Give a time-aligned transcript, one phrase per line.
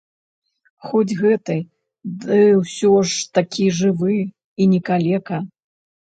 [0.91, 1.57] Хоць гэты,
[2.23, 4.15] ды ўсё ж такі жывы
[4.65, 5.37] і не калека.